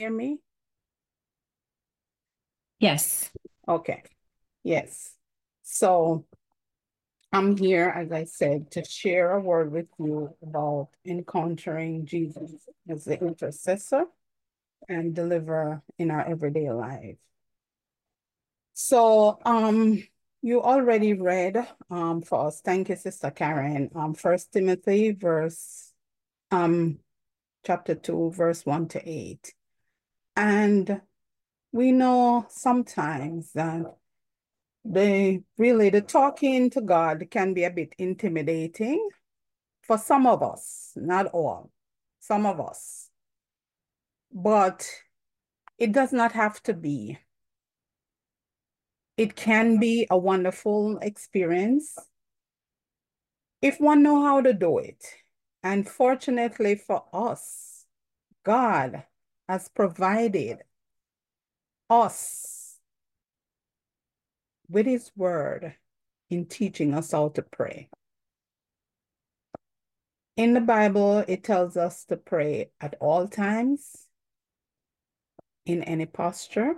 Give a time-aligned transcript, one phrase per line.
[0.00, 0.38] hear me?
[2.78, 3.30] Yes.
[3.68, 4.02] Okay.
[4.64, 5.12] Yes.
[5.62, 6.24] So
[7.34, 12.50] I'm here, as I said, to share a word with you about encountering Jesus
[12.88, 14.04] as the intercessor
[14.88, 17.18] and deliverer in our everyday life.
[18.72, 20.02] So um
[20.40, 25.92] you already read um for us, thank you, Sister Karen, um First Timothy verse
[26.50, 27.00] um
[27.66, 29.52] chapter 2, verse 1 to 8.
[30.40, 31.02] And
[31.70, 33.84] we know sometimes that
[34.86, 39.06] the really the talking to God can be a bit intimidating
[39.82, 41.70] for some of us, not all,
[42.20, 43.10] some of us.
[44.32, 44.88] But
[45.76, 47.18] it does not have to be.
[49.18, 51.98] It can be a wonderful experience
[53.60, 55.04] if one know how to do it.
[55.62, 57.84] And fortunately for us,
[58.42, 59.04] God
[59.50, 60.62] has provided
[61.90, 62.76] us
[64.68, 65.74] with his word
[66.30, 67.88] in teaching us how to pray.
[70.36, 74.06] In the Bible, it tells us to pray at all times,
[75.66, 76.74] in any posture,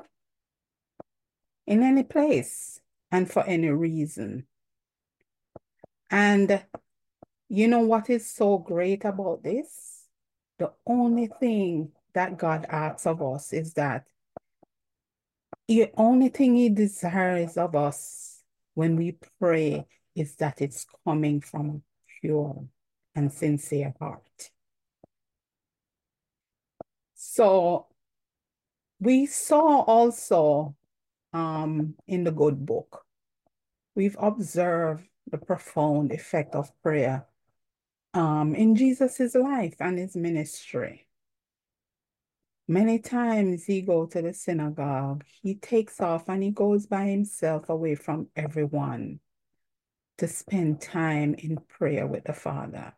[1.66, 4.46] in any place, and for any reason.
[6.10, 6.64] And
[7.50, 10.06] you know what is so great about this?
[10.58, 14.06] The only thing that God asks of us is that
[15.68, 18.42] the only thing he desires of us
[18.74, 21.80] when we pray is that it's coming from a
[22.20, 22.64] pure
[23.14, 24.50] and sincere heart.
[27.14, 27.86] So
[29.00, 30.76] we saw also
[31.32, 33.04] um, in the good book,
[33.94, 37.26] we've observed the profound effect of prayer
[38.14, 41.06] um, in Jesus's life and his ministry.
[42.72, 47.68] Many times he go to the synagogue, he takes off and he goes by himself
[47.68, 49.20] away from everyone
[50.16, 52.94] to spend time in prayer with the Father.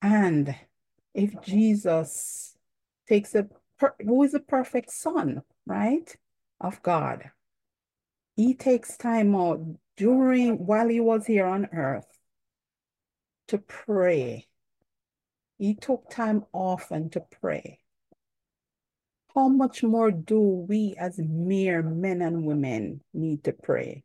[0.00, 0.54] And
[1.12, 2.56] if Jesus
[3.06, 3.50] takes a,
[4.02, 6.16] who is a perfect son, right,
[6.58, 7.30] of God,
[8.34, 9.60] he takes time out
[9.98, 12.08] during, while he was here on earth
[13.48, 14.46] to pray.
[15.58, 17.79] He took time often to pray.
[19.34, 24.02] How much more do we as mere men and women need to pray?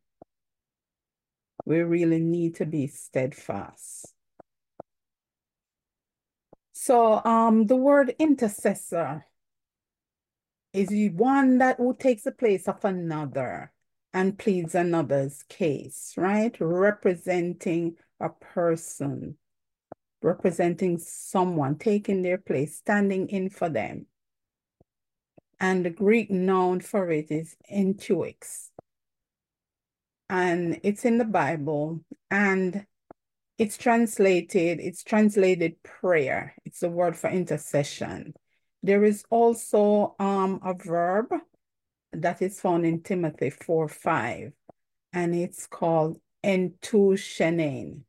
[1.66, 4.14] We really need to be steadfast.
[6.74, 9.25] So um, the word intercessor
[10.74, 13.72] is one that who takes the place of another
[14.14, 16.56] and pleads another's case, right?
[16.59, 19.38] Representing a person,
[20.22, 24.06] representing someone, taking their place, standing in for them.
[25.59, 28.69] And the Greek noun for it is entuix.
[30.29, 32.01] And it's in the Bible.
[32.29, 32.85] And
[33.57, 36.55] it's translated, it's translated prayer.
[36.66, 38.33] It's the word for intercession.
[38.83, 41.33] There is also um, a verb
[42.11, 44.51] that is found in Timothy 4 5,
[45.13, 48.01] and it's called entushenin.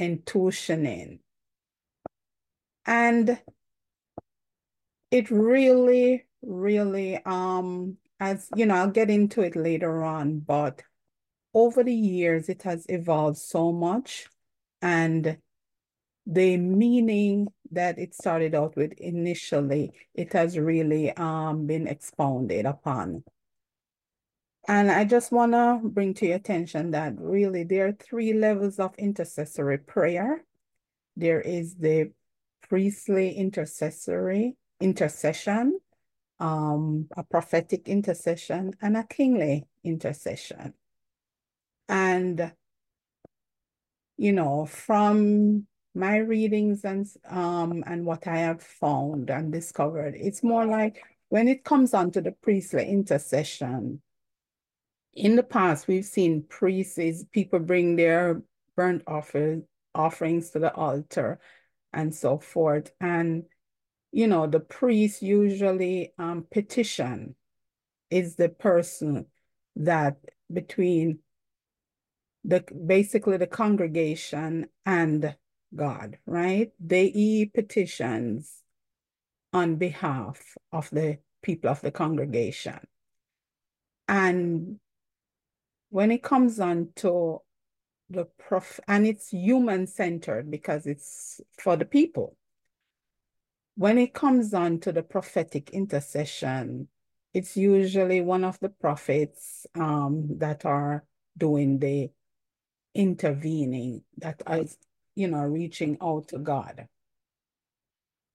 [0.00, 1.20] Entushenin.
[2.86, 3.38] And
[5.12, 10.82] it really, really, um, as you know, I'll get into it later on, but
[11.52, 14.26] over the years, it has evolved so much.
[14.80, 15.36] And
[16.24, 23.22] the meaning that it started out with initially, it has really um, been expounded upon.
[24.66, 28.78] And I just want to bring to your attention that really there are three levels
[28.78, 30.42] of intercessory prayer.
[31.16, 32.12] There is the
[32.66, 35.78] priestly intercessory intercession,
[36.40, 40.74] um, a prophetic intercession, and a kingly intercession.
[41.88, 42.52] And,
[44.16, 50.42] you know, from my readings and um and what I have found and discovered, it's
[50.42, 54.02] more like when it comes on to the priestly intercession,
[55.12, 58.42] in the past we've seen priests, people bring their
[58.76, 59.60] burnt offer,
[59.94, 61.38] offerings to the altar
[61.92, 62.90] and so forth.
[63.00, 63.44] And
[64.12, 67.34] you know, the priest usually um, petition
[68.10, 69.26] is the person
[69.76, 70.18] that
[70.52, 71.20] between
[72.44, 75.34] the basically the congregation and
[75.74, 76.70] God, right?
[76.78, 78.62] They petitions
[79.52, 82.80] on behalf of the people of the congregation.
[84.08, 84.78] And
[85.88, 87.38] when it comes on to
[88.10, 92.36] the prof and it's human centered because it's for the people
[93.74, 96.88] when it comes on to the prophetic intercession,
[97.32, 101.04] it's usually one of the prophets um, that are
[101.36, 102.10] doing the
[102.94, 104.76] intervening, that is,
[105.14, 106.86] you know, reaching out to God.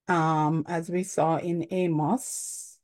[0.08, 2.80] Um, as we saw in Amos,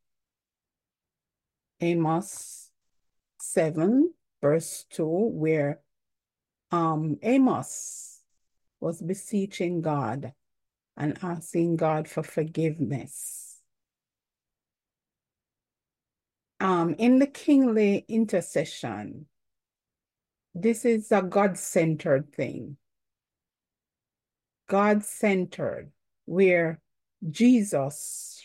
[1.81, 2.69] Amos
[3.39, 5.79] 7, verse 2, where
[6.71, 8.21] um, Amos
[8.79, 10.33] was beseeching God
[10.95, 13.59] and asking God for forgiveness.
[16.59, 19.25] Um, in the kingly intercession,
[20.55, 22.77] this is a God-centered thing.
[24.69, 25.91] God-centered,
[26.25, 26.79] where
[27.29, 28.41] Jesus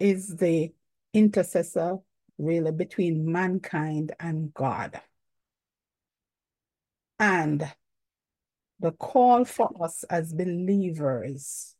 [0.00, 0.72] is the
[1.12, 1.98] intercessor
[2.38, 5.00] really between mankind and God.
[7.18, 7.72] And
[8.80, 11.74] the call for us as believers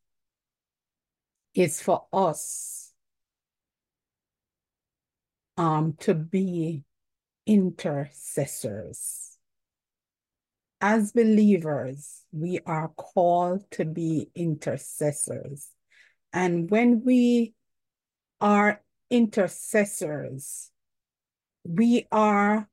[1.54, 2.92] is for us
[5.56, 6.82] um, to be
[7.46, 9.38] intercessors.
[10.80, 15.68] As believers, we are called to be intercessors.
[16.32, 17.54] And when we
[18.40, 20.70] are intercessors,
[21.64, 22.68] we are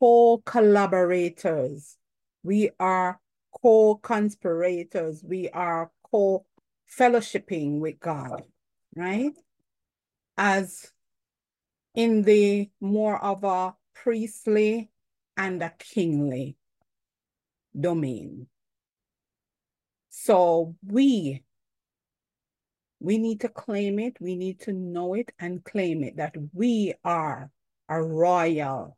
[0.00, 1.96] co-collaborators.
[2.46, 3.18] We are
[3.60, 5.24] co-conspirators.
[5.24, 8.44] We are co-fellowshipping with God,
[8.94, 9.32] right?
[10.38, 10.92] As
[11.96, 14.92] in the more of a priestly
[15.36, 16.56] and a kingly
[17.78, 18.46] domain.
[20.10, 21.42] So we
[23.00, 26.94] we need to claim it, we need to know it and claim it that we
[27.04, 27.50] are
[27.88, 28.96] a royal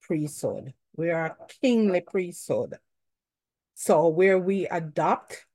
[0.00, 0.72] priesthood.
[0.96, 2.76] We are a kingly priesthood.
[3.74, 5.46] So where we adopt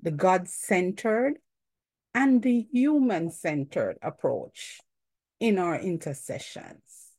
[0.00, 1.34] the God-centered
[2.14, 4.80] and the human-centered approach
[5.38, 7.12] in our intercessions.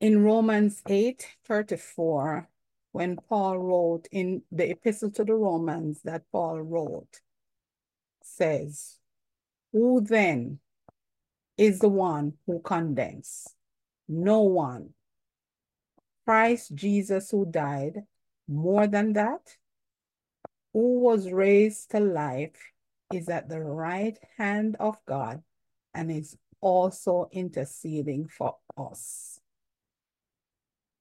[0.00, 2.48] In Romans 8, 34,
[2.92, 7.20] when Paul wrote in the epistle to the Romans that Paul wrote,
[8.22, 8.98] says,
[9.72, 10.58] Who then
[11.56, 13.48] is the one who condemns?
[14.08, 14.90] No one.
[16.24, 18.04] Christ Jesus who died,
[18.48, 19.56] more than that,
[20.72, 22.72] who was raised to life,
[23.12, 25.42] is at the right hand of God
[25.92, 29.40] and is also interceding for us.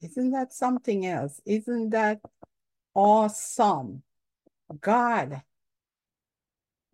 [0.01, 1.39] Isn't that something else?
[1.45, 2.19] Isn't that
[2.93, 4.03] awesome?
[4.81, 5.41] God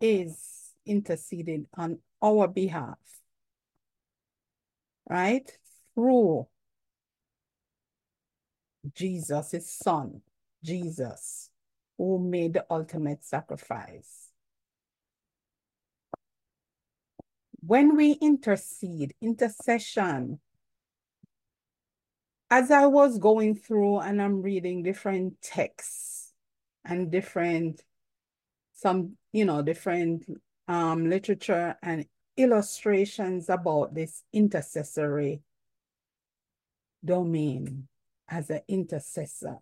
[0.00, 2.98] is interceding on our behalf,
[5.08, 5.50] right?
[5.94, 6.46] Through
[8.94, 10.22] Jesus, his son,
[10.62, 11.50] Jesus,
[11.98, 14.28] who made the ultimate sacrifice.
[17.60, 20.40] When we intercede, intercession
[22.50, 26.32] as I was going through and I'm reading different texts
[26.84, 27.82] and different,
[28.72, 30.24] some, you know, different
[30.66, 32.06] um, literature and
[32.36, 35.42] illustrations about this intercessory
[37.04, 37.88] domain
[38.28, 39.58] as an intercessor.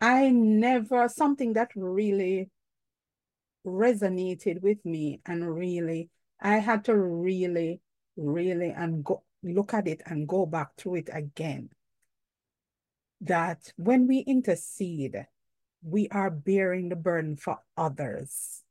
[0.00, 2.50] I never, something that really
[3.66, 7.80] resonated with me and really, I had to really,
[8.16, 11.70] really, and go, look at it and go back through it again.
[13.22, 15.26] That when we intercede,
[15.82, 18.62] we are bearing the burden for others.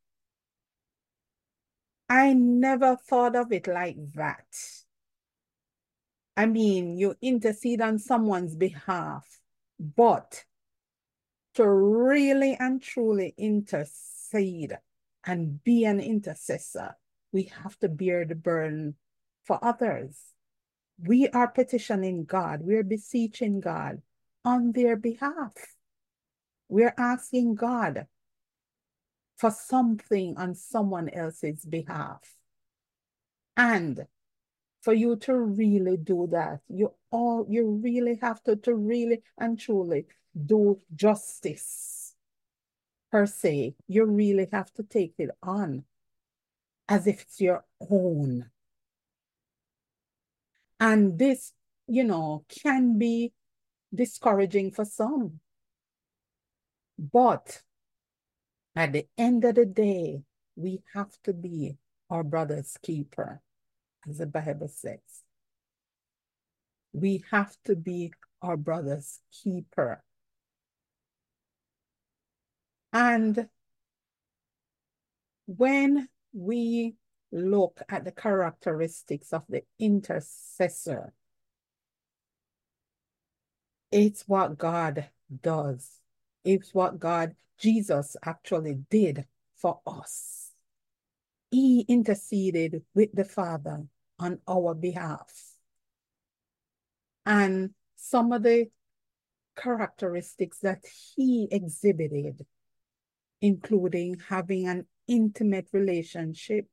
[2.08, 4.46] I never thought of it like that.
[6.36, 9.40] I mean, you intercede on someone's behalf,
[9.78, 10.44] but
[11.54, 14.76] to really and truly intercede
[15.24, 16.96] and be an intercessor,
[17.32, 18.96] we have to bear the burden
[19.44, 20.18] for others.
[20.98, 22.60] We are petitioning God.
[22.62, 24.02] We're beseeching God
[24.44, 25.52] on their behalf.
[26.68, 28.06] We're asking God
[29.36, 32.20] for something on someone else's behalf.
[33.56, 34.06] And
[34.84, 39.58] for you to really do that, you all you really have to, to really and
[39.58, 40.04] truly
[40.46, 42.14] do justice
[43.10, 43.74] per se.
[43.88, 45.84] You really have to take it on
[46.86, 48.50] as if it's your own.
[50.78, 51.52] And this,
[51.86, 53.32] you know, can be
[53.94, 55.40] discouraging for some.
[56.98, 57.62] But
[58.76, 60.24] at the end of the day,
[60.56, 61.78] we have to be
[62.10, 63.40] our brother's keeper,
[64.08, 64.98] as the Bible says.
[66.92, 70.02] We have to be our brother's keeper.
[72.92, 73.48] And
[75.46, 76.94] when we
[77.32, 81.12] look at the characteristics of the intercessor,
[83.90, 85.08] it's what God
[85.42, 86.00] does.
[86.44, 90.50] It's what God, Jesus actually did for us.
[91.50, 93.84] He interceded with the Father
[94.24, 95.32] on our behalf.
[97.26, 98.70] And some of the
[99.56, 102.44] characteristics that he exhibited,
[103.40, 106.66] including having an intimate relationship.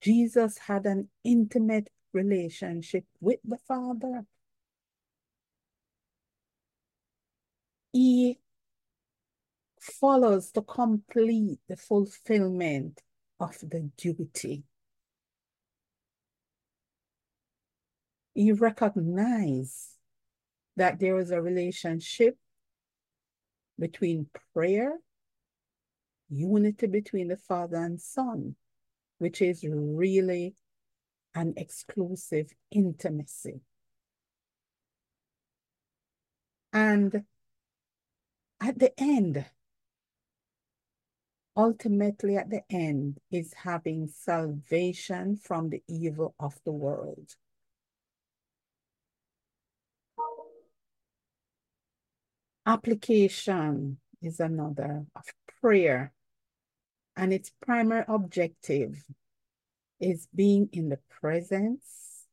[0.00, 4.24] Jesus had an intimate relationship with the Father.
[7.92, 8.38] He
[9.80, 13.02] follows to complete the fulfillment
[13.40, 14.64] of the duty.
[18.34, 19.90] He recognized
[20.76, 22.36] that there is a relationship
[23.78, 24.98] between prayer,
[26.28, 28.56] unity between the Father and Son,
[29.18, 30.54] which is really
[31.34, 33.60] an exclusive intimacy.
[36.72, 37.24] And
[38.60, 39.46] at the end,
[41.56, 47.36] ultimately at the end, is having salvation from the evil of the world.
[52.66, 55.24] Application is another of
[55.60, 56.12] prayer.
[57.16, 59.04] And its primary objective
[60.00, 62.26] is being in the presence,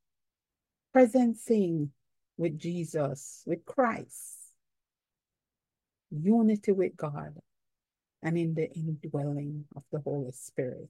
[0.96, 1.90] presencing
[2.38, 4.38] with Jesus, with Christ,
[6.10, 7.38] unity with God,
[8.24, 10.90] and in the indwelling of the Holy Spirit.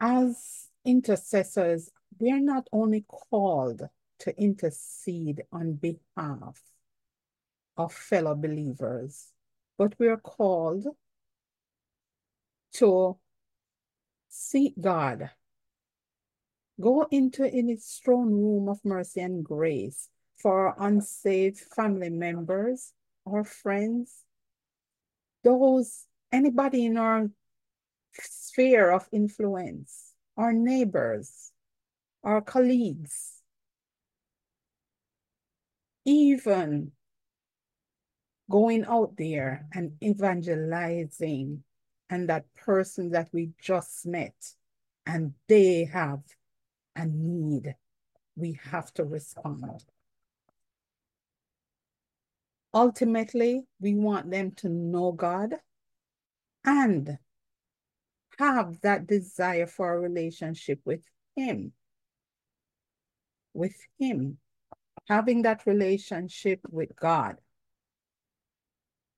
[0.00, 3.82] As intercessors, we are not only called
[4.20, 6.60] to intercede on behalf
[7.76, 9.32] of fellow believers,
[9.76, 10.86] but we are called
[12.72, 13.16] to
[14.28, 15.30] seek God,
[16.80, 22.92] go into in his throne room of mercy and grace for our unsaved family members,
[23.26, 24.24] our friends,
[25.44, 27.30] those, anybody in our
[28.14, 31.52] sphere of influence, our neighbors,
[32.24, 33.42] our colleagues,
[36.04, 36.92] even
[38.50, 41.62] going out there and evangelizing
[42.10, 44.34] and that person that we just met
[45.06, 46.20] and they have
[46.96, 47.74] a need,
[48.36, 49.84] we have to respond.
[52.74, 55.54] Ultimately, we want them to know God
[56.64, 57.18] and
[58.38, 61.00] have that desire for a relationship with
[61.34, 61.72] Him.
[63.58, 64.38] With Him.
[65.08, 67.38] Having that relationship with God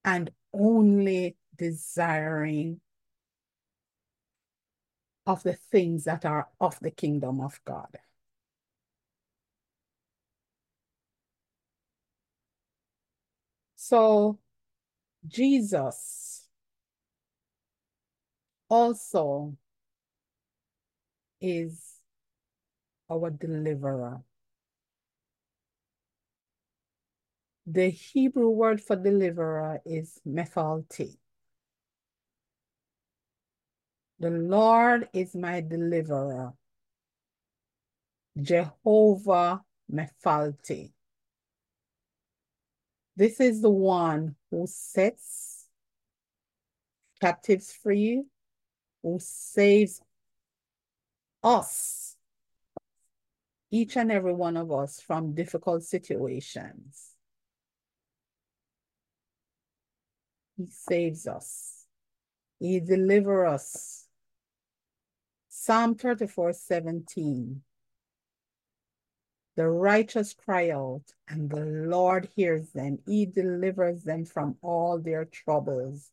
[0.03, 2.81] and only desiring
[5.27, 7.99] of the things that are of the kingdom of God.
[13.77, 14.39] So
[15.27, 16.49] Jesus
[18.71, 19.57] also
[21.41, 22.01] is
[23.11, 24.23] our deliverer.
[27.67, 31.19] The Hebrew word for deliverer is mephalti.
[34.19, 36.53] The Lord is my deliverer.
[38.41, 39.63] Jehovah
[39.93, 40.93] mephalti.
[43.17, 45.67] This is the one who sets
[47.21, 48.25] captives free,
[49.03, 50.01] who saves
[51.43, 52.17] us,
[53.71, 57.10] each and every one of us from difficult situations.
[60.61, 61.87] He saves us.
[62.59, 64.07] He delivers us.
[65.49, 67.63] Psalm 34, 17.
[69.57, 72.99] The righteous cry out, and the Lord hears them.
[73.07, 76.11] He delivers them from all their troubles.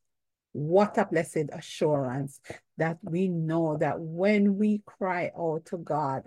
[0.54, 2.40] What a blessed assurance
[2.78, 6.24] that we know that when we cry out to God,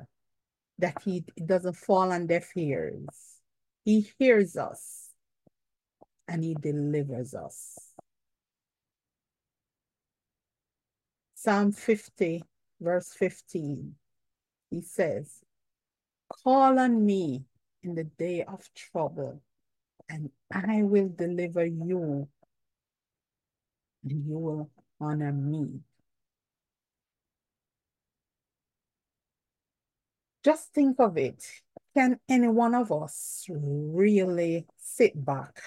[0.78, 3.06] that He doesn't fall on deaf ears.
[3.84, 5.08] He hears us
[6.28, 7.89] and He delivers us.
[11.42, 12.44] Psalm 50,
[12.82, 13.94] verse 15,
[14.68, 15.40] he says,
[16.28, 17.46] Call on me
[17.82, 19.40] in the day of trouble,
[20.06, 22.28] and I will deliver you,
[24.04, 24.70] and you will
[25.00, 25.80] honor me.
[30.44, 31.42] Just think of it.
[31.96, 35.58] can any one of us really sit back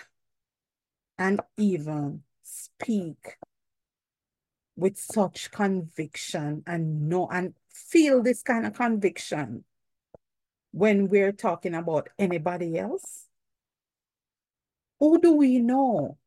[1.17, 3.37] and even speak
[4.75, 9.63] with such conviction and know and feel this kind of conviction
[10.71, 13.27] when we're talking about anybody else?
[14.99, 16.17] Who do we know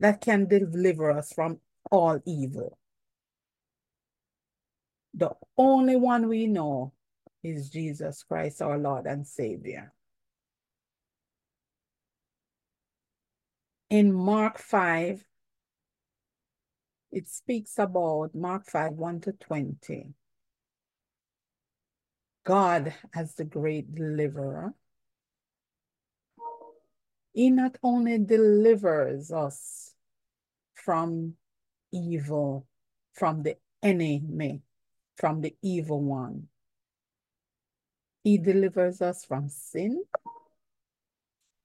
[0.00, 2.78] that can deliver us from all evil?
[5.14, 6.92] The only one we know
[7.42, 9.92] is Jesus Christ, our Lord and Savior.
[13.90, 15.22] In Mark 5,
[17.12, 20.14] it speaks about Mark 5, 1 to 20.
[22.44, 24.72] God as the great deliverer.
[27.34, 29.94] He not only delivers us
[30.74, 31.34] from
[31.92, 32.66] evil,
[33.12, 34.62] from the enemy,
[35.16, 36.48] from the evil one.
[38.24, 40.04] He delivers us from sin.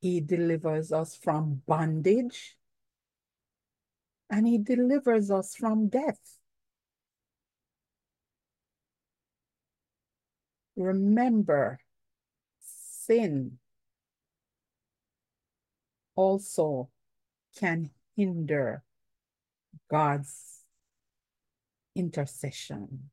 [0.01, 2.56] He delivers us from bondage.
[4.29, 6.19] And he delivers us from death.
[10.75, 11.79] Remember,
[12.59, 13.57] sin
[16.15, 16.89] also
[17.57, 18.83] can hinder
[19.89, 20.63] God's
[21.95, 23.09] intercession.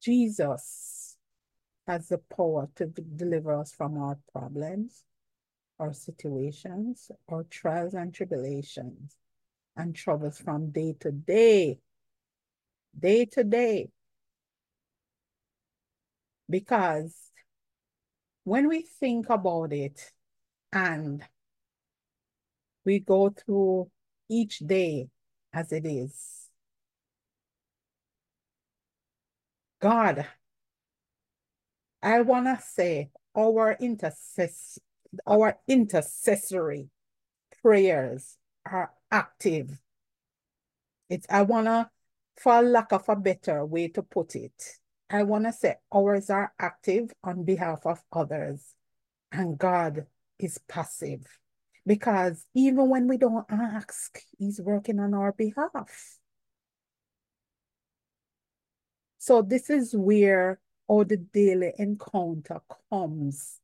[0.00, 1.16] Jesus
[1.86, 5.04] has the power to deliver us from our problems,
[5.78, 9.16] our situations, our trials and tribulations,
[9.76, 11.78] and troubles from day to day
[12.98, 13.90] day to day.
[16.50, 17.14] Because
[18.44, 20.12] when we think about it
[20.72, 21.22] and
[22.84, 23.90] we go through
[24.28, 25.08] each day
[25.52, 26.48] as it is,
[29.80, 30.26] God,
[32.02, 34.78] I want to say our intercess
[35.26, 36.88] our intercessory
[37.62, 39.80] prayers are active.
[41.08, 41.90] It's I want to
[42.38, 44.78] for lack of a better way to put it,
[45.10, 48.74] I want to say ours are active on behalf of others
[49.32, 50.06] and God
[50.38, 51.26] is passive.
[51.86, 56.18] Because even when we don't ask, He's working on our behalf.
[59.18, 63.58] So this is where all the daily encounter comes,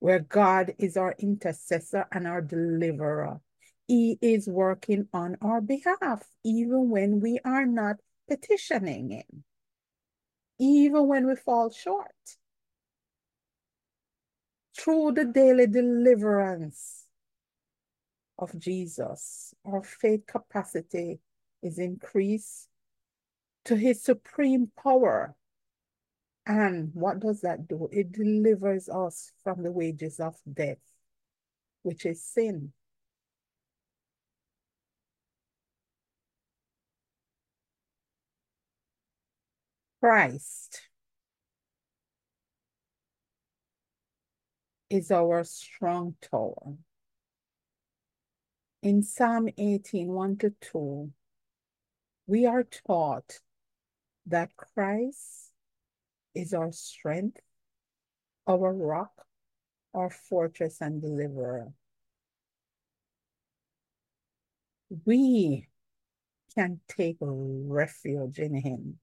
[0.00, 3.40] where God is our intercessor and our deliverer.
[3.86, 7.96] He is working on our behalf, even when we are not
[8.28, 9.44] petitioning Him,
[10.58, 12.14] even when we fall short.
[14.78, 17.06] Through the daily deliverance
[18.38, 21.20] of Jesus, our faith capacity
[21.62, 22.68] is increased
[23.66, 25.34] to His supreme power.
[26.50, 27.88] And what does that do?
[27.92, 30.80] It delivers us from the wages of death,
[31.82, 32.72] which is sin.
[40.00, 40.80] Christ
[44.90, 46.74] is our strong tower.
[48.82, 51.12] In Psalm 18, 1 to 2,
[52.26, 53.38] we are taught
[54.26, 55.49] that Christ
[56.34, 57.40] is our strength,
[58.48, 59.12] our rock,
[59.94, 61.72] our fortress and deliverer.
[65.04, 65.68] We
[66.54, 68.98] can take refuge in him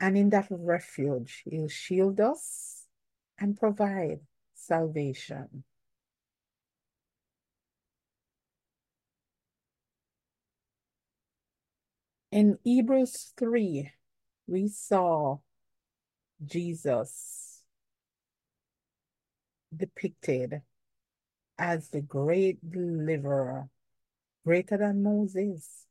[0.00, 2.86] and in that refuge, he'll shield us
[3.38, 4.20] and provide
[4.54, 5.64] salvation.
[12.32, 13.92] In Hebrews 3,
[14.50, 15.38] we saw
[16.44, 17.62] Jesus
[19.74, 20.62] depicted
[21.56, 23.68] as the great deliverer,
[24.44, 25.86] greater than Moses.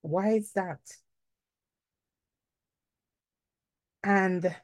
[0.00, 0.80] Why is that?
[4.02, 4.56] And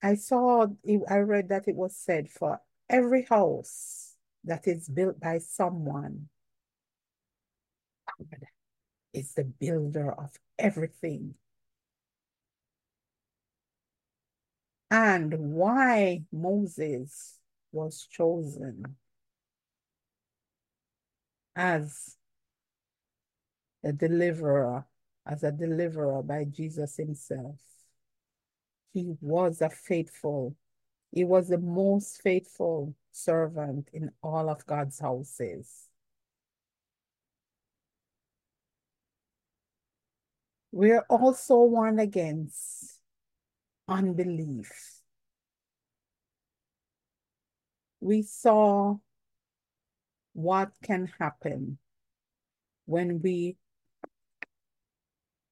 [0.00, 0.66] I saw,
[1.08, 6.28] I read that it was said for every house that is built by someone,
[8.30, 8.53] God
[9.14, 11.34] is the builder of everything.
[14.90, 17.38] And why Moses
[17.72, 18.96] was chosen
[21.56, 22.16] as
[23.82, 24.86] a deliverer
[25.26, 27.56] as a deliverer by Jesus himself.
[28.92, 30.54] He was a faithful,
[31.10, 35.88] he was the most faithful servant in all of God's houses.
[40.74, 42.98] We're also warned against
[43.86, 44.72] unbelief.
[48.00, 48.96] We saw
[50.32, 51.78] what can happen
[52.86, 53.56] when we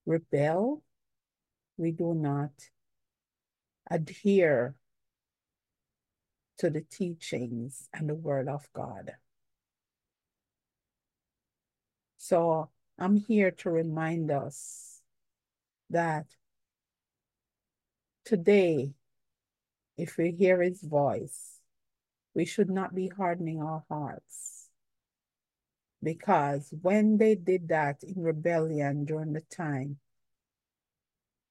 [0.06, 0.82] rebel,
[1.76, 2.50] we do not
[3.88, 4.74] adhere
[6.58, 9.12] to the teachings and the word of God.
[12.16, 14.91] So I'm here to remind us
[15.92, 16.26] that
[18.24, 18.92] today,
[19.96, 21.59] if we hear his voice,
[22.35, 24.68] we should not be hardening our hearts.
[26.02, 29.98] Because when they did that in rebellion during the time,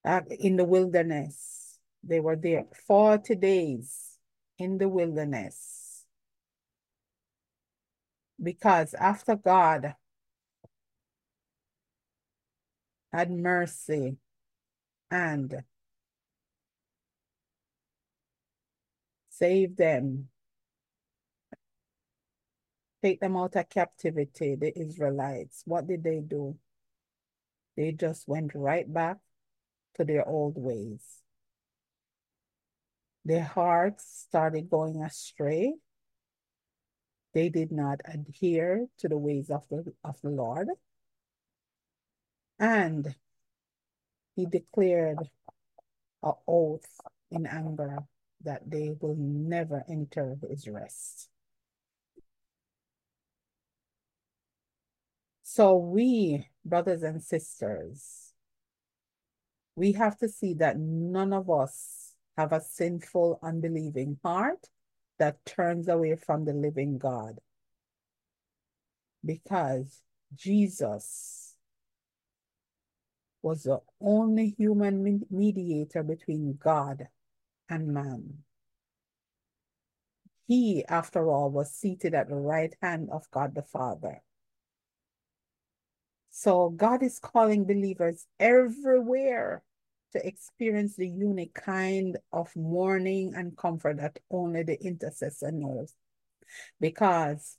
[0.03, 4.17] uh, in the wilderness, they were there 40 days
[4.57, 6.03] in the wilderness.
[8.41, 9.95] Because after God
[13.13, 14.17] had mercy
[15.11, 15.63] and
[19.29, 20.29] save them,
[23.03, 26.55] take them out of captivity, the Israelites, what did they do?
[27.75, 29.17] They just went right back
[29.95, 31.03] to their old ways.
[33.25, 35.73] Their hearts started going astray.
[37.33, 40.67] They did not adhere to the ways of the, of the Lord.
[42.59, 43.15] And
[44.41, 45.19] he declared
[46.23, 46.99] an oath
[47.29, 47.99] in anger
[48.43, 51.29] that they will never enter his rest.
[55.43, 58.33] So we, brothers and sisters,
[59.75, 64.69] we have to see that none of us have a sinful, unbelieving heart
[65.19, 67.37] that turns away from the living God.
[69.23, 70.01] Because
[70.33, 71.50] Jesus
[73.41, 77.07] was the only human mediator between God
[77.69, 78.43] and man.
[80.47, 84.21] He, after all, was seated at the right hand of God the Father.
[86.29, 89.63] So God is calling believers everywhere
[90.13, 95.93] to experience the unique kind of mourning and comfort that only the intercessor knows.
[96.79, 97.57] Because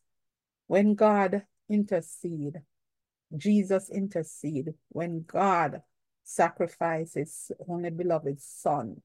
[0.67, 2.61] when God intercede,
[3.37, 5.83] Jesus intercede, when God
[6.25, 9.03] sacrifices his only beloved son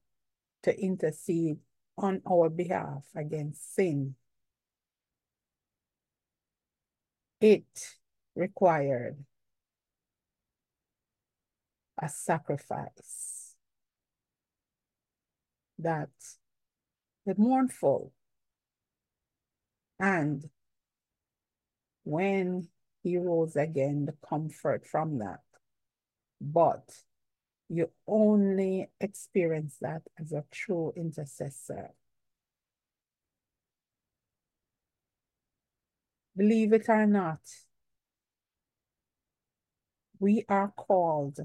[0.62, 1.58] to intercede
[1.96, 4.14] on our behalf against sin,
[7.40, 7.96] it
[8.34, 9.24] required
[12.00, 13.54] a sacrifice
[15.78, 16.10] that
[17.26, 18.12] the mournful
[19.98, 20.48] and
[22.04, 22.68] when
[23.02, 25.40] he rose again the comfort from that
[26.40, 26.90] but
[27.68, 31.90] you only experience that as a true intercessor
[36.36, 37.40] believe it or not
[40.20, 41.38] we are called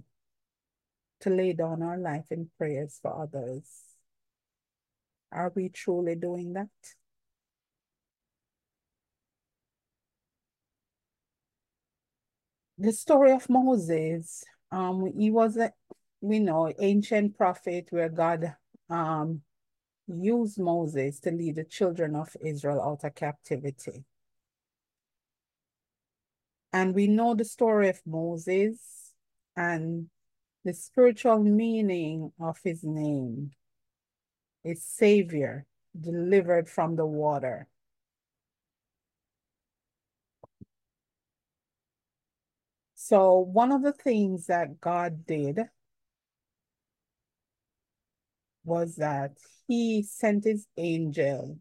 [1.24, 3.63] to lay down our life in prayers for others.
[5.32, 6.68] Are we truly doing that?
[12.84, 15.72] The story of Moses, um, he was a,
[16.19, 18.58] we know, ancient prophet where God
[18.89, 19.39] um,
[20.06, 24.04] used Moses to lead the children of Israel out of captivity.
[26.74, 29.13] And we know the story of Moses
[29.56, 30.10] and
[30.65, 33.52] the spiritual meaning of his name
[34.65, 35.65] is Savior,
[35.98, 37.69] delivered from the water.
[43.06, 45.60] So one of the things that God did
[48.63, 49.34] was that
[49.68, 51.60] he sent his angel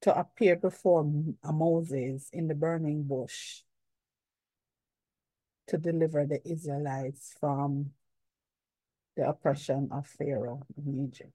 [0.00, 1.00] to appear before
[1.42, 3.60] uh, Moses in the burning bush
[5.66, 7.90] to deliver the Israelites from
[9.18, 11.34] the oppression of Pharaoh in Egypt.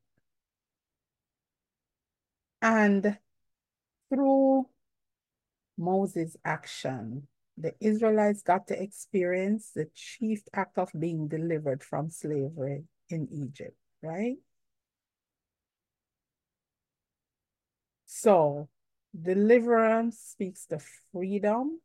[2.63, 3.19] And
[4.09, 4.69] through
[5.77, 7.27] Moses' action,
[7.59, 13.75] the Israelites got to experience the chief act of being delivered from slavery in Egypt,
[14.01, 14.37] right?
[18.05, 18.69] So,
[19.19, 20.79] deliverance speaks to
[21.11, 21.81] freedom,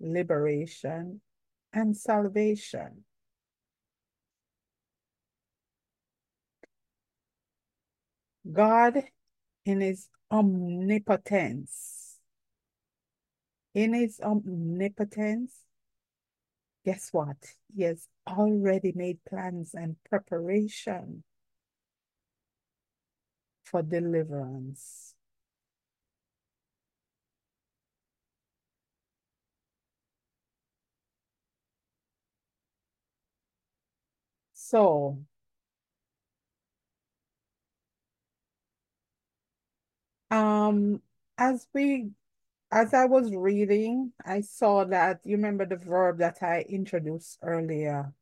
[0.00, 1.20] liberation,
[1.72, 3.04] and salvation.
[8.50, 9.04] God,
[9.64, 12.01] in his omnipotence,
[13.74, 15.64] in his omnipotence,
[16.84, 17.36] guess what?
[17.74, 21.24] He has already made plans and preparation
[23.64, 25.14] for deliverance.
[34.54, 35.18] So,
[40.30, 41.02] um,
[41.38, 42.10] as we
[42.72, 48.14] as I was reading, I saw that you remember the verb that I introduced earlier,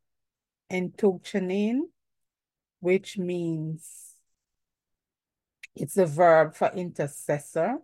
[0.72, 1.82] entouchanin,
[2.80, 4.16] which means
[5.76, 7.76] it's a verb for intercessor,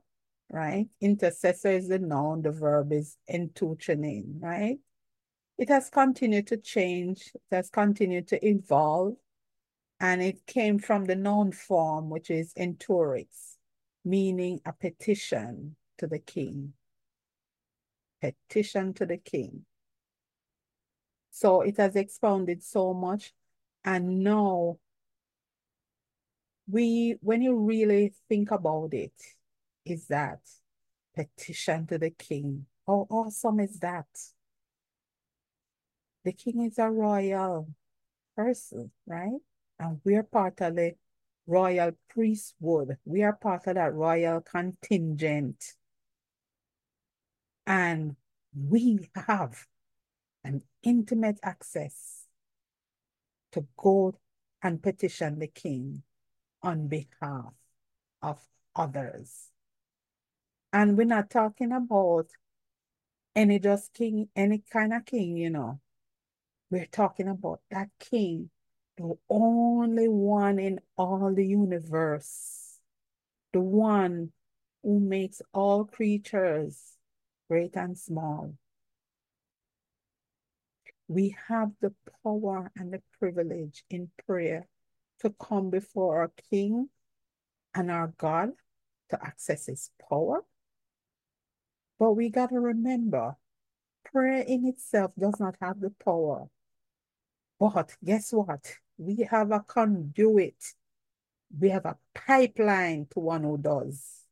[0.50, 0.88] right?
[1.00, 4.78] Intercessor is the noun, the verb is entouchanin, right?
[5.58, 9.14] It has continued to change, it has continued to evolve,
[10.00, 13.54] and it came from the noun form, which is entourix,
[14.04, 16.72] meaning a petition to the king.
[18.20, 19.64] Petition to the king.
[21.30, 23.32] So it has expounded so much.
[23.84, 24.78] And now,
[26.68, 29.12] we, when you really think about it,
[29.84, 30.40] is that
[31.14, 32.66] petition to the king.
[32.86, 34.06] How awesome is that?
[36.24, 37.68] The king is a royal
[38.34, 39.40] person, right?
[39.78, 40.94] And we're part of the
[41.46, 42.96] royal priesthood.
[43.04, 45.62] We are part of that royal contingent.
[47.66, 48.16] And
[48.54, 49.66] we have
[50.44, 52.26] an intimate access
[53.52, 54.14] to go
[54.62, 56.02] and petition the king
[56.62, 57.52] on behalf
[58.22, 58.40] of
[58.74, 59.50] others.
[60.72, 62.26] And we're not talking about
[63.34, 65.80] any just king, any kind of king, you know.
[66.70, 68.50] We're talking about that king,
[68.96, 72.78] the only one in all the universe,
[73.52, 74.32] the one
[74.82, 76.95] who makes all creatures
[77.48, 78.54] great and small.
[81.08, 84.66] We have the power and the privilege in prayer
[85.20, 86.88] to come before our King
[87.74, 88.50] and our God
[89.10, 90.44] to access his power.
[91.98, 93.36] But we got to remember,
[94.04, 96.48] prayer in itself does not have the power.
[97.58, 98.74] But guess what?
[98.98, 100.62] We have a conduit.
[101.58, 104.25] We have a pipeline to one who does.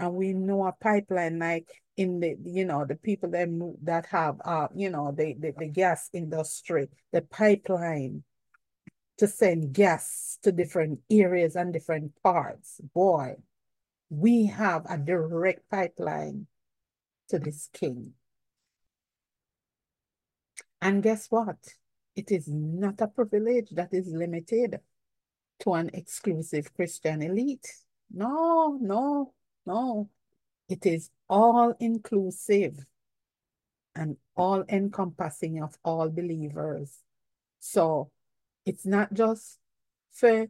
[0.00, 4.06] And we know a pipeline like in the, you know, the people that move, that
[4.06, 8.24] have, uh, you know, the, the, the gas industry, the pipeline
[9.18, 12.80] to send gas to different areas and different parts.
[12.94, 13.34] Boy,
[14.08, 16.46] we have a direct pipeline
[17.28, 18.14] to this king.
[20.80, 21.58] And guess what?
[22.16, 24.80] It is not a privilege that is limited
[25.58, 27.68] to an exclusive Christian elite.
[28.10, 29.34] No, no,
[29.66, 30.08] no.
[30.68, 32.86] It is all inclusive
[33.94, 37.02] and all encompassing of all believers.
[37.58, 38.10] So
[38.64, 39.58] it's not just
[40.12, 40.46] for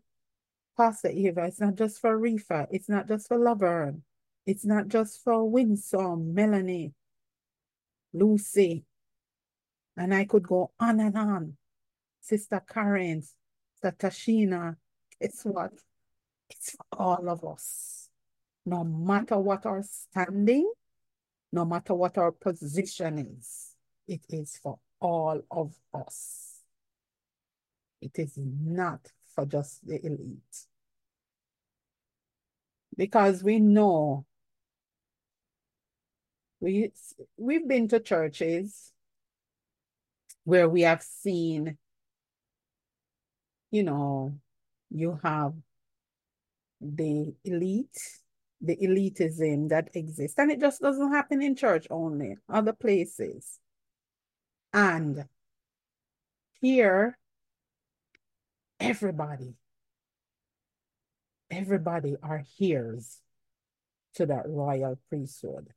[0.76, 4.02] Pastor Eva, it's not just for Reefa, it's not just for Lavern,
[4.46, 6.92] it's not just for Winsome, Melanie,
[8.12, 8.84] Lucy,
[9.96, 11.56] and I could go on and on.
[12.20, 14.76] Sister Karen, Sister Tashina,
[15.20, 15.72] it's what?
[16.48, 17.99] It's for all of us.
[18.66, 20.70] No matter what our standing,
[21.52, 23.74] no matter what our position is,
[24.06, 26.60] it is for all of us.
[28.00, 29.00] It is not
[29.34, 30.66] for just the elite.
[32.96, 34.26] Because we know
[36.60, 36.92] we
[37.36, 38.92] we've been to churches
[40.44, 41.78] where we have seen,
[43.70, 44.34] you know,
[44.90, 45.54] you have
[46.80, 47.98] the elite,
[48.60, 50.38] the elitism that exists.
[50.38, 53.58] And it just doesn't happen in church only, other places.
[54.72, 55.24] And
[56.60, 57.18] here,
[58.78, 59.54] everybody,
[61.50, 63.20] everybody are heirs
[64.14, 65.68] to that royal priesthood.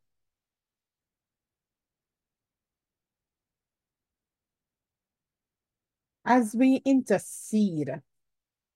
[6.25, 8.01] As we intercede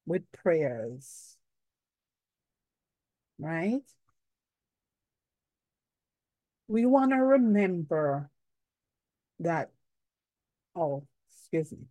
[0.06, 1.38] with prayers,
[3.40, 3.84] right?
[6.68, 8.30] We want to remember
[9.40, 9.70] that,
[10.76, 11.86] oh, excuse me.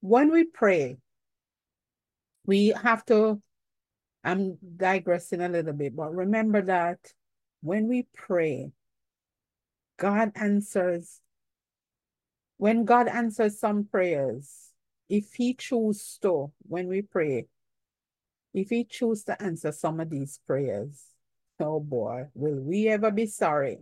[0.00, 0.98] When we pray,
[2.46, 3.40] we have to,
[4.22, 6.98] I'm digressing a little bit, but remember that
[7.60, 8.72] when we pray,
[9.98, 11.20] God answers,
[12.56, 14.70] when God answers some prayers,
[15.08, 17.46] if he chooses to, when we pray,
[18.52, 21.13] if he chooses to answer some of these prayers,
[21.60, 23.78] oh boy, will we ever be sorry?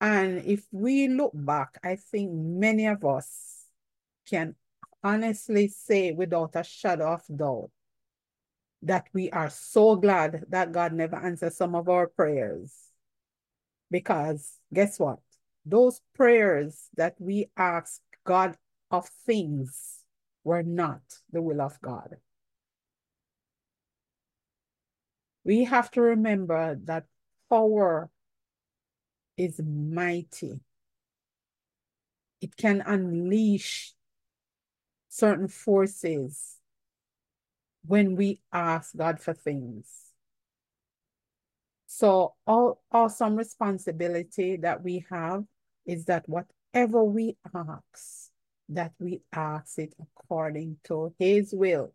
[0.00, 3.66] And if we look back, I think many of us
[4.28, 4.54] can
[5.02, 7.70] honestly say without a shadow of doubt
[8.82, 12.72] that we are so glad that God never answered some of our prayers.
[13.90, 15.18] Because guess what?
[15.66, 18.56] Those prayers that we ask God
[18.90, 20.04] of things
[20.44, 22.16] were not the will of God.
[25.44, 27.04] We have to remember that
[27.48, 28.10] power
[29.36, 30.60] is mighty.
[32.40, 33.94] It can unleash
[35.08, 36.58] certain forces
[37.84, 39.86] when we ask God for things.
[41.86, 45.44] So all awesome responsibility that we have
[45.86, 48.30] is that whatever we ask,
[48.68, 51.92] that we ask it according to his will.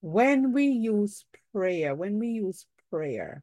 [0.00, 3.42] When we use prayer, when we use prayer,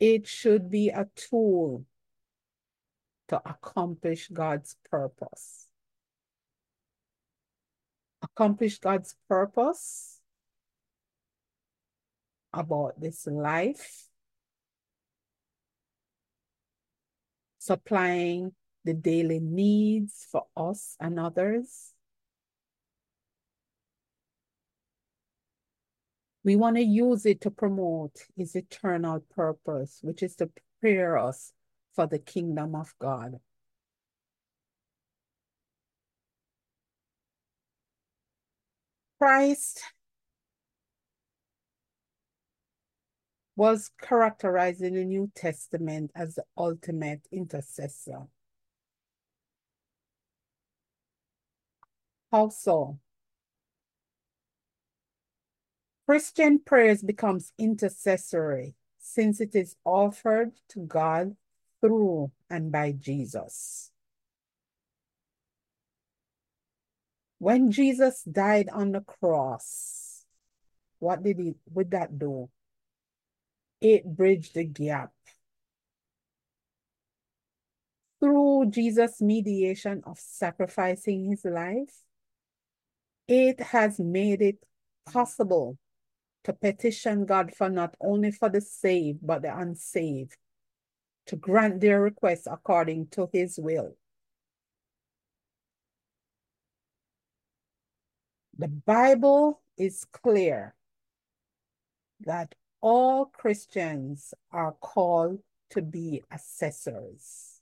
[0.00, 1.84] it should be a tool
[3.28, 5.68] to accomplish God's purpose.
[8.22, 10.20] Accomplish God's purpose
[12.52, 14.08] about this life,
[17.58, 18.52] supplying
[18.84, 21.92] the daily needs for us and others.
[26.48, 30.48] We want to use it to promote his eternal purpose, which is to
[30.80, 31.52] prepare us
[31.94, 33.38] for the kingdom of God.
[39.18, 39.82] Christ
[43.54, 48.22] was characterized in the New Testament as the ultimate intercessor.
[52.32, 52.98] How so?
[56.08, 61.36] Christian prayers becomes intercessory since it is offered to God
[61.82, 63.90] through and by Jesus.
[67.38, 70.24] When Jesus died on the cross,
[70.98, 72.48] what did he would that do?
[73.82, 75.12] It bridged the gap.
[78.18, 82.02] Through Jesus' mediation of sacrificing his life,
[83.28, 84.64] it has made it
[85.04, 85.76] possible
[86.48, 90.38] to petition God for not only for the saved, but the unsaved,
[91.26, 93.94] to grant their requests according to his will.
[98.56, 100.74] The Bible is clear
[102.20, 107.60] that all Christians are called to be intercessors.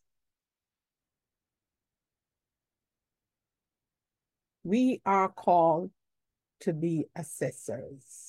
[4.62, 5.90] We are called
[6.60, 8.25] to be intercessors.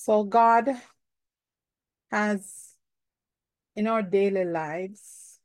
[0.00, 0.70] So God
[2.12, 2.76] has
[3.74, 5.40] in our daily lives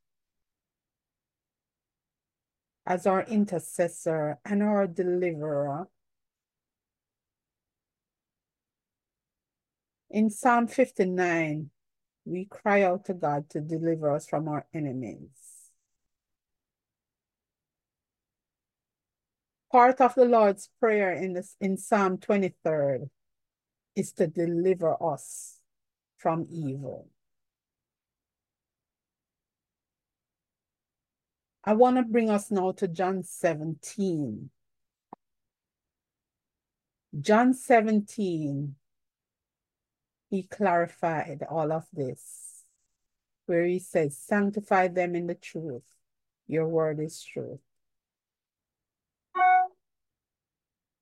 [2.85, 5.87] as our intercessor and our deliverer.
[10.11, 11.71] In Psalm 59,
[12.23, 15.71] we cry out to God to deliver us from our enemies.
[19.71, 23.09] Part of the Lord's Prayer in, this, in Psalm 23
[23.95, 25.59] is to deliver us
[26.17, 27.07] from evil.
[31.63, 34.49] I want to bring us now to John 17.
[37.21, 38.75] John 17,
[40.29, 42.63] he clarified all of this,
[43.45, 45.83] where he says, Sanctify them in the truth.
[46.47, 47.59] Your word is truth.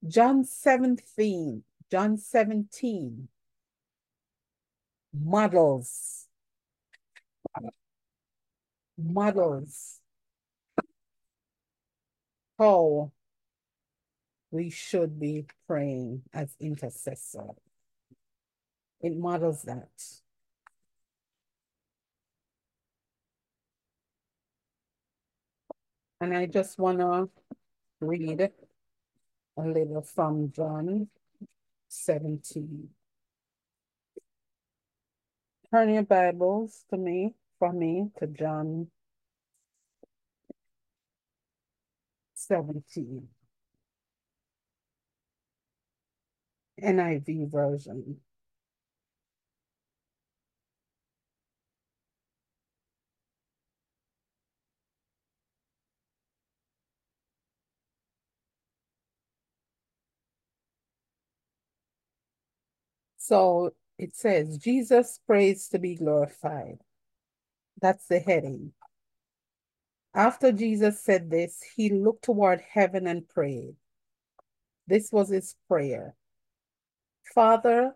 [0.08, 3.28] John 17, John 17
[5.14, 6.28] models,
[8.98, 10.00] models
[12.58, 13.12] how
[14.52, 17.48] we should be praying as intercessor.
[19.02, 19.90] It models that.
[26.22, 27.30] And I just want to
[28.00, 28.52] read
[29.58, 31.10] a little from John
[31.92, 32.88] 17.
[35.70, 38.88] Turn your Bibles to me, for me, to John
[42.34, 43.28] 17.
[46.82, 48.22] NIV version.
[63.32, 66.80] So it says, Jesus prays to be glorified.
[67.82, 68.74] That's the heading.
[70.14, 73.76] After Jesus said this, he looked toward heaven and prayed.
[74.86, 76.14] This was his prayer.
[77.34, 77.94] Father,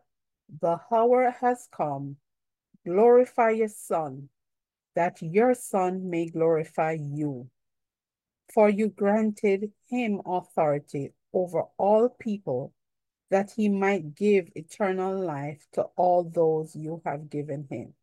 [0.62, 2.16] the hour has come.
[2.88, 4.30] Glorify your Son,
[4.96, 7.50] that your Son may glorify you.
[8.54, 12.72] For you granted him authority over all people,
[13.30, 17.94] that he might give eternal life to all those you have given him.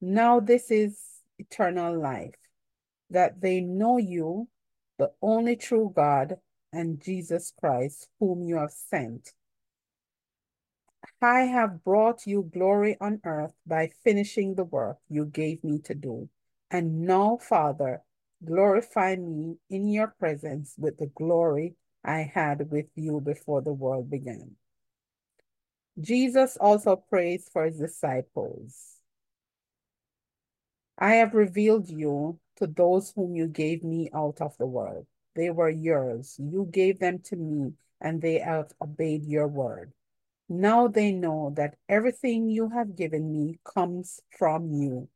[0.00, 1.00] Now this is
[1.38, 2.34] eternal life,
[3.10, 4.48] that they know you,
[4.98, 6.36] the only true God,
[6.72, 9.32] and Jesus Christ, whom you have sent.
[11.22, 15.94] I have brought you glory on earth by finishing the work you gave me to
[15.94, 16.28] do.
[16.70, 18.02] And now, Father,
[18.44, 21.74] glorify me in your presence with the glory
[22.06, 24.52] I had with you before the world began.
[26.00, 29.00] Jesus also prays for his disciples.
[30.96, 35.06] I have revealed you to those whom you gave me out of the world.
[35.34, 36.36] They were yours.
[36.38, 39.92] You gave them to me, and they have obeyed your word.
[40.48, 45.08] Now they know that everything you have given me comes from you.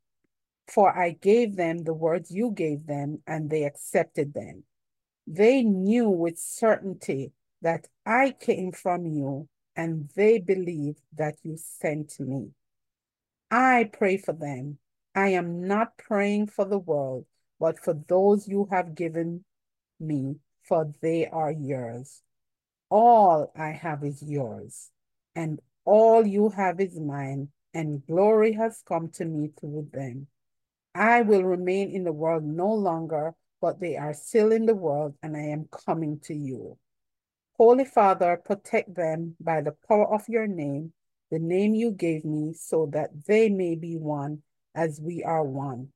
[0.66, 4.64] For I gave them the words you gave them, and they accepted them.
[5.30, 12.18] They knew with certainty that I came from you, and they believe that you sent
[12.18, 12.50] me.
[13.50, 14.78] I pray for them.
[15.14, 17.26] I am not praying for the world,
[17.60, 19.44] but for those you have given
[20.00, 22.22] me, for they are yours.
[22.90, 24.90] All I have is yours
[25.34, 30.26] and all you have is mine, and glory has come to me through them.
[30.94, 35.14] I will remain in the world no longer, but they are still in the world,
[35.22, 36.78] and I am coming to you.
[37.56, 40.92] Holy Father, protect them by the power of your name,
[41.30, 44.42] the name you gave me, so that they may be one
[44.74, 45.88] as we are one.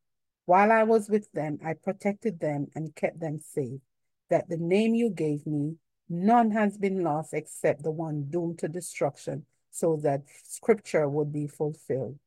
[0.47, 3.81] While I was with them, I protected them and kept them safe,
[4.29, 5.77] that the name you gave me
[6.09, 11.47] None has been lost except the one doomed to destruction, so that scripture would be
[11.47, 12.19] fulfilled.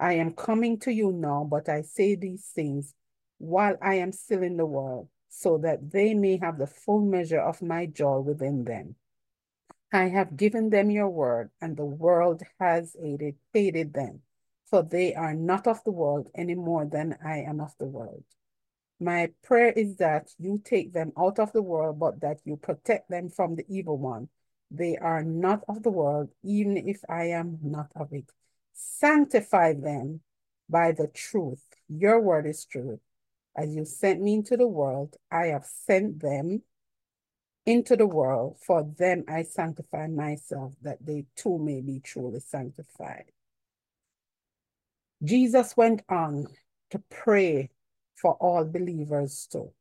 [0.00, 2.94] I am coming to you now, but I say these things
[3.38, 7.40] while I am still in the world, so that they may have the full measure
[7.40, 8.96] of my joy within them.
[9.92, 14.22] I have given them your word, and the world has hated, hated them,
[14.68, 18.24] for they are not of the world any more than I am of the world.
[18.98, 23.10] My prayer is that you take them out of the world, but that you protect
[23.10, 24.28] them from the evil one.
[24.70, 28.32] They are not of the world, even if I am not of it.
[28.72, 30.22] Sanctify them
[30.68, 31.62] by the truth.
[31.88, 33.00] Your word is truth.
[33.56, 36.62] As you sent me into the world, I have sent them
[37.64, 38.58] into the world.
[38.60, 43.24] For them I sanctify myself, that they too may be truly sanctified.
[45.24, 46.46] Jesus went on
[46.90, 47.70] to pray
[48.14, 49.72] for all believers too.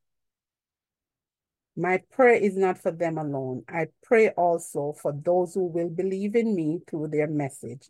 [1.76, 3.66] My prayer is not for them alone.
[3.68, 7.90] I pray also for those who will believe in me through their message,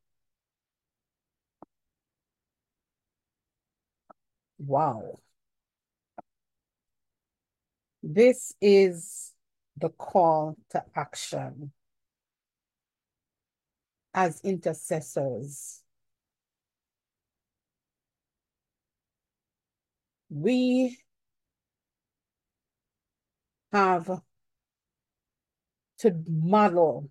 [4.65, 5.19] Wow.
[8.03, 9.33] This is
[9.77, 11.71] the call to action
[14.13, 15.81] as intercessors.
[20.31, 20.97] we
[23.73, 24.21] have
[25.99, 27.09] to model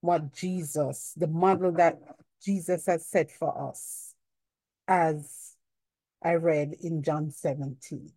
[0.00, 1.98] what Jesus, the model that
[2.42, 4.14] Jesus has set for us,
[4.86, 5.56] as
[6.22, 8.10] I read in John 17.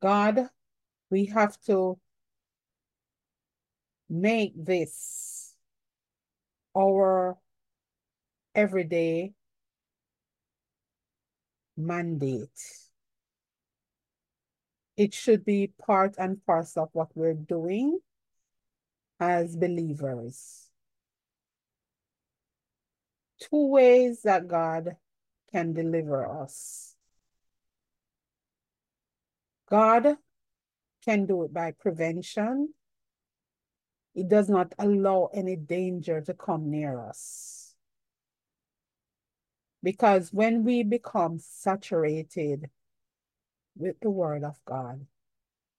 [0.00, 0.48] God,
[1.10, 1.98] we have to
[4.08, 5.54] make this
[6.76, 7.38] our
[8.54, 9.32] everyday
[11.76, 12.48] mandate.
[14.96, 17.98] It should be part and parcel of what we're doing
[19.18, 20.61] as believers.
[23.42, 24.96] Two ways that God
[25.52, 26.96] can deliver us.
[29.68, 30.16] God
[31.04, 32.68] can do it by prevention
[34.14, 37.74] It does not allow any danger to come near us.
[39.82, 42.70] Because when we become saturated
[43.76, 45.06] with the Word of God,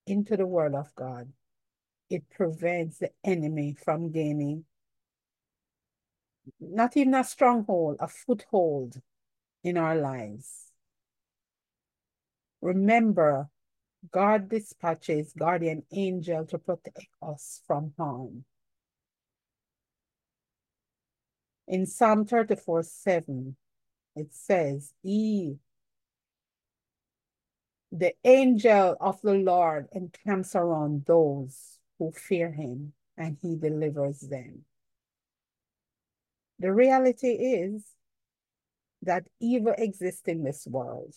[0.07, 1.31] into the Word of God,
[2.09, 4.65] it prevents the enemy from gaining
[6.59, 9.01] not even a stronghold, a foothold
[9.63, 10.71] in our lives.
[12.61, 13.49] Remember,
[14.11, 18.45] God dispatches guardian angel to protect us from harm.
[21.67, 23.55] In Psalm 34, 7,
[24.15, 25.57] it says, He,
[27.91, 34.65] the angel of the Lord encamps around those who fear him, and he delivers them.
[36.63, 37.83] The reality is
[39.01, 41.13] that evil exists in this world.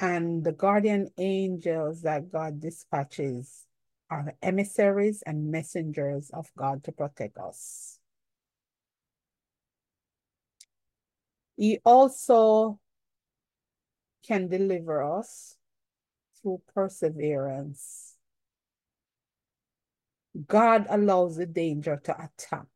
[0.00, 3.64] And the guardian angels that God dispatches
[4.10, 8.00] are emissaries and messengers of God to protect us.
[11.56, 12.80] He also
[14.26, 15.56] can deliver us
[16.42, 18.16] through perseverance.
[20.48, 22.66] God allows the danger to attack.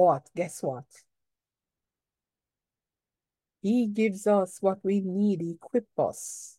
[0.00, 0.86] But guess what?
[3.60, 6.56] He gives us what we need, equip us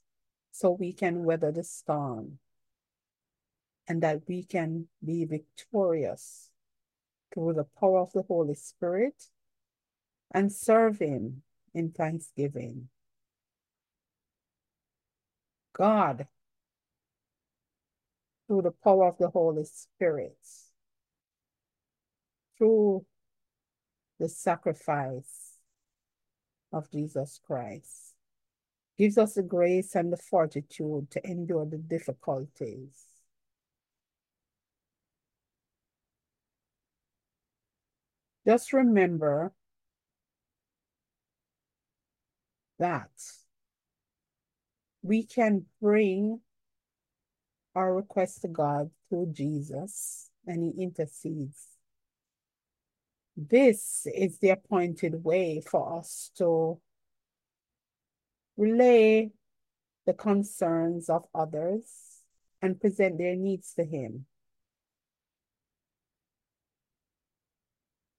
[0.52, 2.38] so we can weather the storm
[3.88, 6.52] and that we can be victorious
[7.34, 9.32] through the power of the Holy Spirit
[10.30, 11.42] and serve Him
[11.74, 12.89] in thanksgiving.
[15.74, 16.28] God,
[18.46, 20.38] through the power of the Holy Spirit,
[22.60, 23.04] through
[24.22, 25.58] the sacrifice
[26.72, 28.14] of Jesus Christ,
[28.96, 33.04] gives us the grace and the fortitude to endure the difficulties.
[38.46, 39.54] Just remember
[42.78, 43.10] that
[45.02, 46.42] we can bring
[47.74, 51.71] our request to God through Jesus and he intercedes.
[53.38, 56.80] This is the appointed way for us to
[58.58, 59.32] relay
[60.06, 62.24] the concerns of others
[62.62, 64.26] and present their needs to him.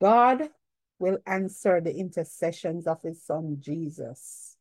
[0.01, 0.49] God
[0.99, 4.57] will answer the intercessions of his son Jesus,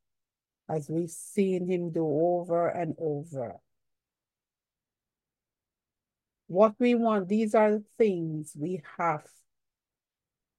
[0.70, 3.56] as we've seen him do over and over.
[6.48, 9.26] What we want, these are the things we have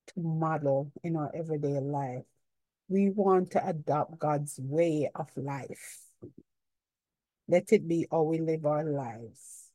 [0.08, 2.24] to model in our everyday life.
[2.88, 6.00] We want to adopt God's way of life.
[7.48, 9.70] Let it be how we live our lives.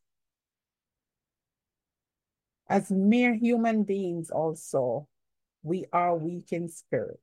[2.69, 5.07] As mere human beings also,
[5.63, 7.19] we are weak in spirit.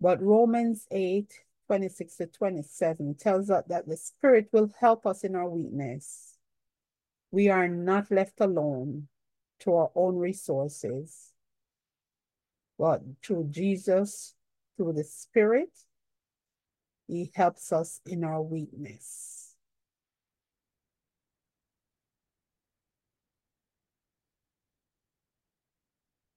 [0.00, 1.32] But Romans 8,
[1.66, 6.36] 26 to 27 tells us that the Spirit will help us in our weakness.
[7.30, 9.08] We are not left alone
[9.60, 11.32] to our own resources,
[12.78, 14.34] but through Jesus,
[14.76, 15.70] through the Spirit,
[17.06, 19.54] He helps us in our weakness.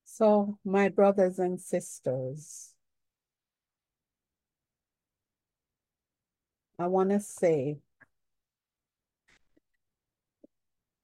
[0.04, 2.74] So, my brothers and sisters,
[6.78, 7.78] I want to say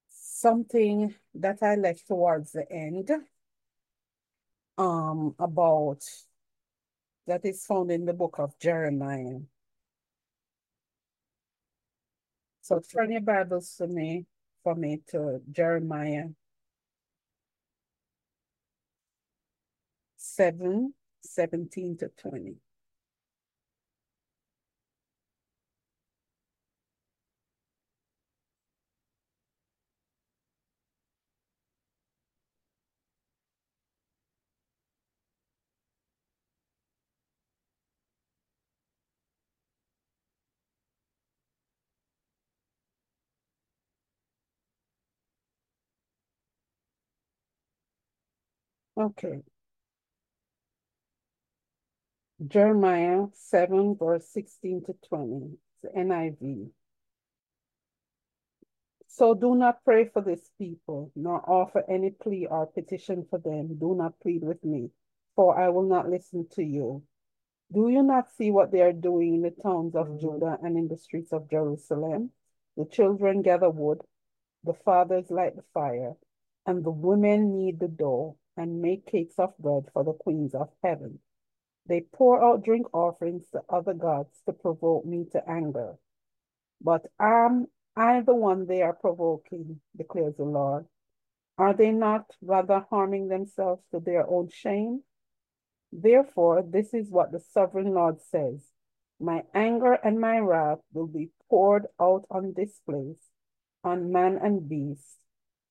[0.09, 3.11] something that I left towards the end
[4.79, 6.03] um, about
[7.27, 9.41] that is found in the book of Jeremiah.
[12.61, 14.27] So turn your Bibles to me,
[14.63, 16.29] for me to Jeremiah
[20.17, 22.55] 7, 17 to 20.
[48.97, 49.43] Okay.
[52.47, 55.57] Jeremiah 7, verse 16 to 20.
[55.83, 56.71] It's NIV.
[59.09, 63.79] So do not pray for this people, nor offer any plea or petition for them.
[63.79, 64.91] Do not plead with me,
[65.35, 67.03] for I will not listen to you.
[67.73, 70.87] Do you not see what they are doing in the towns of Judah and in
[70.89, 72.31] the streets of Jerusalem?
[72.77, 74.01] The children gather wood,
[74.63, 76.15] the fathers light the fire,
[76.67, 80.71] and the women knead the dough and make cakes of bread for the queens of
[80.83, 81.19] heaven.
[81.87, 85.99] They pour out drink offerings to other gods to provoke me to anger.
[86.81, 90.87] But am I the one they are provoking, declares the Lord.
[91.57, 95.03] Are they not rather harming themselves to their own shame?
[95.93, 98.73] Therefore, this is what the sovereign Lord says
[99.21, 103.31] My anger and my wrath will be poured out on this place,
[103.85, 105.19] on man and beast,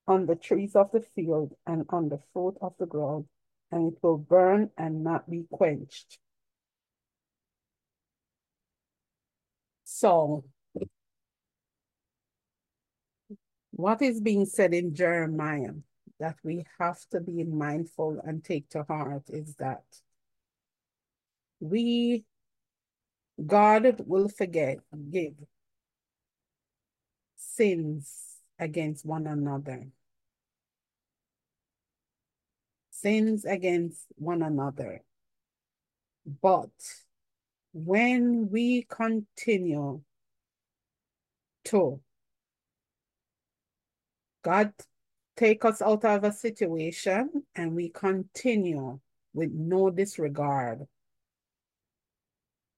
[0.07, 3.25] on the trees of the field, and on the fruit of the ground,
[3.71, 6.19] and it will burn and not be quenched.
[9.83, 10.43] So,
[13.71, 15.73] what is being said in Jeremiah
[16.19, 19.83] that we have to be mindful and take to heart is that
[21.59, 22.25] we,
[23.45, 24.77] God will forget,
[25.11, 25.33] give
[27.35, 28.32] sins
[28.63, 29.87] against one another.
[32.91, 35.01] Sins against one another.
[36.41, 36.71] But
[37.73, 40.01] when we continue
[41.65, 41.99] to
[44.43, 44.73] God
[45.35, 48.99] take us out of a situation and we continue
[49.33, 50.85] with no disregard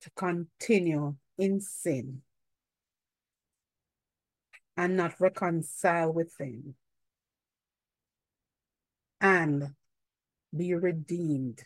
[0.02, 2.22] to continue in sin
[4.78, 6.76] and not reconcile with them
[9.22, 9.74] and
[10.56, 11.64] be redeemed.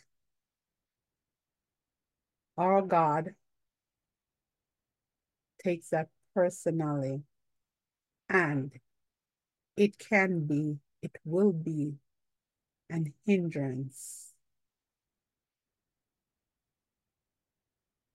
[2.56, 3.34] Our God
[5.62, 7.22] takes that personally
[8.28, 8.72] and
[9.76, 11.94] it can be, it will be
[12.88, 14.32] an hindrance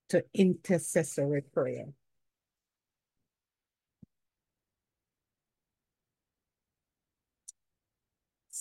[0.10, 1.88] to intercessory prayer.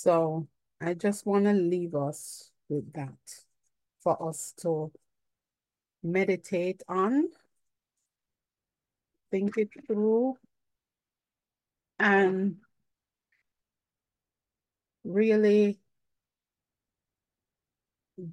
[0.05, 0.49] So
[0.83, 3.17] I just want to leave us with that
[4.01, 4.93] for us to
[6.03, 7.31] meditate on,
[9.31, 10.37] think it through,
[11.99, 12.57] and
[15.05, 15.79] really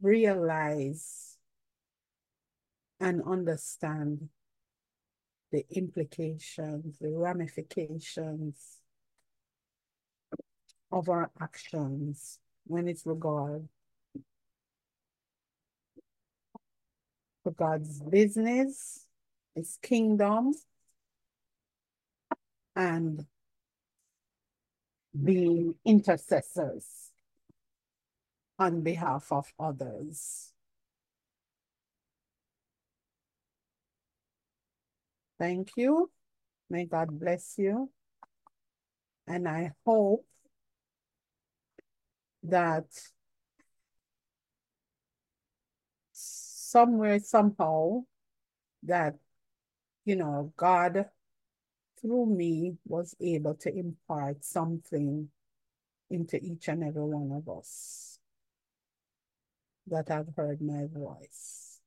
[0.01, 1.37] realize
[2.99, 4.27] and understand
[5.53, 8.80] the implications, the ramifications
[10.91, 13.67] of our actions when it's regard
[17.49, 19.07] God's business,
[19.55, 20.53] his kingdom,
[22.75, 23.25] and
[25.23, 27.11] being intercessors
[28.59, 30.53] on behalf of others.
[35.39, 36.11] Thank you.
[36.69, 37.89] May God bless you.
[39.27, 40.25] And I hope
[42.43, 42.85] that
[46.11, 48.03] somewhere, somehow,
[48.83, 49.15] that,
[50.05, 51.05] you know, God
[52.01, 55.29] through me was able to impart something
[56.09, 58.19] into each and every one of us
[59.87, 61.79] that have heard my voice.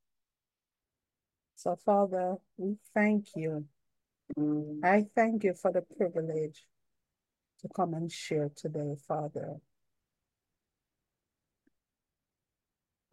[1.55, 3.65] So, Father, we thank you.
[4.37, 4.83] Mm.
[4.83, 6.65] I thank you for the privilege
[7.61, 9.55] to come and share today, Father.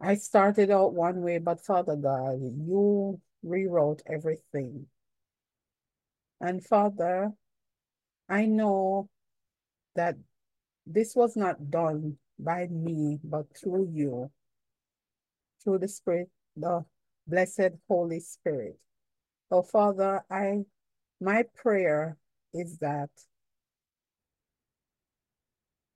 [0.03, 4.87] I started out one way, but Father God, you rewrote everything.
[6.41, 7.31] And Father,
[8.27, 9.07] I know
[9.95, 10.17] that
[10.85, 14.29] this was not done by me, but through you,
[15.63, 16.83] through the Spirit, the
[17.25, 18.77] blessed Holy Spirit.
[19.47, 20.65] So Father, I
[21.21, 22.17] my prayer
[22.53, 23.09] is that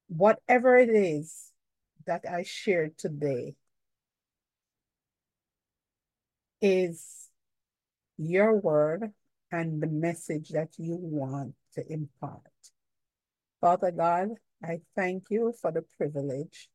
[0.07, 1.51] whatever it is
[2.05, 3.55] that I shared today
[6.61, 7.29] is
[8.17, 9.11] your word
[9.51, 12.41] and the message that you want to impart.
[13.61, 14.29] Father God,
[14.63, 16.69] I thank you for the privilege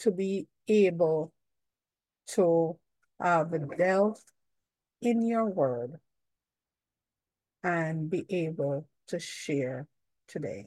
[0.00, 1.32] to be able
[2.26, 2.78] to
[3.20, 4.20] have delve
[5.00, 5.98] in your word
[7.62, 9.86] and be able to share
[10.28, 10.66] today.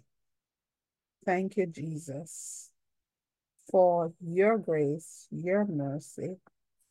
[1.25, 2.71] Thank you, Jesus,
[3.69, 6.38] for your grace, your mercy,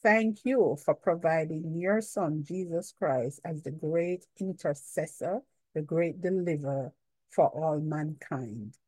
[0.07, 5.41] Thank you for providing your son, Jesus Christ, as the great intercessor,
[5.75, 6.93] the great deliverer
[7.29, 8.79] for all mankind.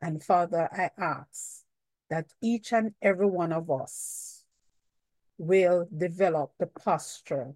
[0.00, 1.62] And Father, I ask
[2.10, 4.42] that each and every one of us
[5.38, 7.54] will develop the posture,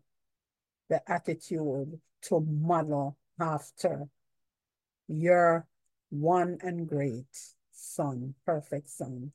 [0.89, 1.99] the attitude
[2.29, 4.07] to model after
[5.09, 5.67] your
[6.11, 9.33] one and great Son, perfect Son,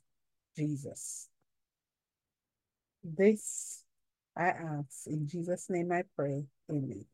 [0.56, 1.28] Jesus.
[3.08, 3.84] This
[4.38, 6.46] I ask in Jesus' name I pray.
[6.72, 7.06] Amen.